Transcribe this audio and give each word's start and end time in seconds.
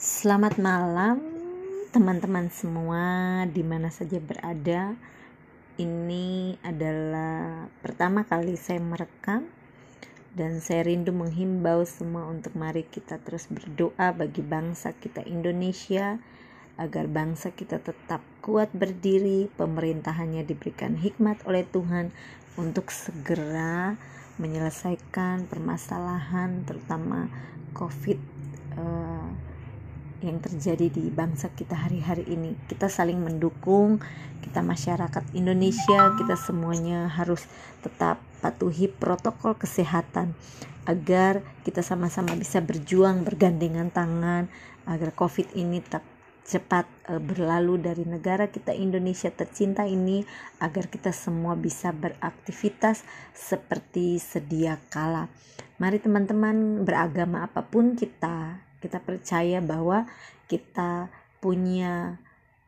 Selamat 0.00 0.56
malam 0.56 1.20
teman-teman 1.92 2.48
semua 2.48 3.44
di 3.44 3.60
mana 3.60 3.92
saja 3.92 4.16
berada. 4.16 4.96
Ini 5.76 6.56
adalah 6.64 7.68
pertama 7.84 8.24
kali 8.24 8.56
saya 8.56 8.80
merekam 8.80 9.44
dan 10.32 10.64
saya 10.64 10.88
rindu 10.88 11.12
menghimbau 11.12 11.84
semua 11.84 12.32
untuk 12.32 12.56
mari 12.56 12.88
kita 12.88 13.20
terus 13.20 13.44
berdoa 13.52 14.16
bagi 14.16 14.40
bangsa 14.40 14.96
kita 14.96 15.20
Indonesia 15.28 16.16
agar 16.80 17.04
bangsa 17.04 17.52
kita 17.52 17.76
tetap 17.84 18.24
kuat 18.40 18.72
berdiri, 18.72 19.52
pemerintahannya 19.52 20.48
diberikan 20.48 20.96
hikmat 20.96 21.44
oleh 21.44 21.68
Tuhan 21.68 22.08
untuk 22.56 22.88
segera 22.88 24.00
menyelesaikan 24.40 25.44
permasalahan 25.44 26.64
terutama 26.64 27.28
COVID 27.76 28.16
uh, 28.18 28.29
yang 30.20 30.38
terjadi 30.40 30.92
di 30.92 31.08
bangsa 31.08 31.52
kita 31.52 31.76
hari-hari 31.76 32.24
ini. 32.28 32.56
Kita 32.68 32.88
saling 32.88 33.20
mendukung, 33.20 34.00
kita 34.44 34.60
masyarakat 34.64 35.24
Indonesia, 35.32 36.16
kita 36.16 36.36
semuanya 36.36 37.08
harus 37.08 37.44
tetap 37.80 38.20
patuhi 38.40 38.88
protokol 38.88 39.56
kesehatan 39.56 40.32
agar 40.88 41.44
kita 41.62 41.84
sama-sama 41.84 42.32
bisa 42.36 42.58
berjuang 42.64 43.22
bergandengan 43.22 43.92
tangan 43.92 44.48
agar 44.88 45.12
Covid 45.12 45.52
ini 45.54 45.84
tak 45.84 46.02
cepat 46.50 46.88
uh, 47.06 47.22
berlalu 47.22 47.78
dari 47.78 48.02
negara 48.02 48.50
kita 48.50 48.74
Indonesia 48.74 49.30
tercinta 49.30 49.86
ini 49.86 50.24
agar 50.58 50.90
kita 50.90 51.14
semua 51.14 51.54
bisa 51.54 51.94
beraktivitas 51.94 53.06
seperti 53.30 54.18
sedia 54.18 54.80
kala. 54.90 55.30
Mari 55.78 56.02
teman-teman 56.02 56.82
beragama 56.82 57.46
apa 57.46 57.62
pun 57.62 57.94
kita 57.94 58.69
kita 58.80 58.98
percaya 59.04 59.60
bahwa 59.60 60.08
kita 60.48 61.12
punya 61.38 62.18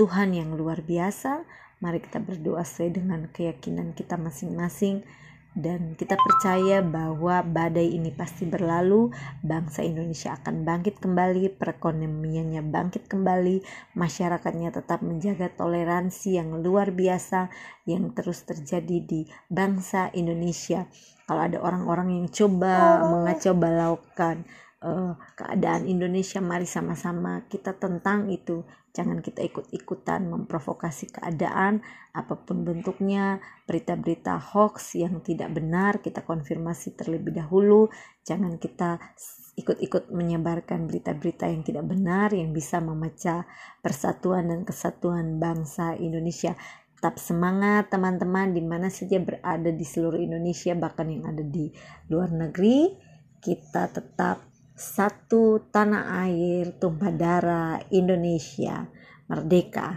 Tuhan 0.00 0.32
yang 0.32 0.54
luar 0.54 0.80
biasa. 0.80 1.44
Mari 1.82 2.00
kita 2.00 2.22
berdoa 2.22 2.64
sesuai 2.64 2.90
dengan 2.96 3.28
keyakinan 3.28 3.92
kita 3.92 4.16
masing-masing. 4.16 5.04
Dan 5.56 5.96
kita 5.96 6.20
percaya 6.20 6.84
bahwa 6.84 7.40
badai 7.40 7.96
ini 7.96 8.12
pasti 8.12 8.44
berlalu, 8.44 9.08
bangsa 9.40 9.80
Indonesia 9.80 10.36
akan 10.36 10.68
bangkit 10.68 11.00
kembali, 11.00 11.48
perekonomiannya 11.56 12.60
bangkit 12.60 13.08
kembali, 13.08 13.64
masyarakatnya 13.96 14.68
tetap 14.68 15.00
menjaga 15.00 15.48
toleransi 15.48 16.36
yang 16.36 16.60
luar 16.60 16.92
biasa 16.92 17.48
yang 17.88 18.12
terus 18.12 18.44
terjadi 18.44 19.00
di 19.00 19.24
bangsa 19.48 20.12
Indonesia. 20.12 20.92
Kalau 21.24 21.48
ada 21.48 21.56
orang-orang 21.64 22.20
yang 22.20 22.28
coba 22.28 23.00
mengacau 23.08 23.56
balaukan 23.56 24.44
uh, 24.84 25.16
keadaan 25.38 25.88
Indonesia 25.88 26.42
mari 26.42 26.68
sama-sama 26.68 27.44
kita 27.48 27.76
tentang 27.76 28.28
itu. 28.28 28.66
Jangan 28.96 29.20
kita 29.20 29.44
ikut-ikutan 29.44 30.24
memprovokasi 30.24 31.12
keadaan 31.12 31.84
apa 32.16 32.32
pun 32.32 32.64
bentuknya 32.64 33.44
berita-berita 33.68 34.40
hoax 34.40 34.96
yang 34.96 35.20
tidak 35.20 35.52
benar 35.52 36.00
kita 36.00 36.24
konfirmasi 36.24 36.96
terlebih 36.96 37.36
dahulu. 37.36 37.92
Jangan 38.24 38.56
kita 38.56 38.96
ikut-ikut 39.56 40.12
menyebarkan 40.12 40.88
berita-berita 40.88 41.48
yang 41.48 41.60
tidak 41.64 41.84
benar 41.84 42.32
yang 42.32 42.56
bisa 42.56 42.80
memecah 42.80 43.44
persatuan 43.84 44.48
dan 44.48 44.64
kesatuan 44.64 45.36
bangsa 45.36 45.96
Indonesia. 45.96 46.56
Tetap 46.96 47.20
semangat 47.20 47.92
teman-teman 47.92 48.56
di 48.56 48.64
mana 48.64 48.88
saja 48.88 49.20
berada 49.20 49.68
di 49.68 49.84
seluruh 49.84 50.16
Indonesia 50.16 50.72
bahkan 50.72 51.12
yang 51.12 51.28
ada 51.28 51.44
di 51.44 51.68
luar 52.08 52.32
negeri 52.32 52.96
kita 53.44 53.92
tetap 53.92 54.55
satu 54.76 55.72
tanah 55.72 56.28
air 56.28 56.76
tumpah 56.76 57.08
darah 57.08 57.80
Indonesia 57.88 58.84
merdeka. 59.24 59.96